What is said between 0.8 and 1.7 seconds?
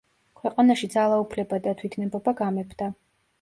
ძალაუფლება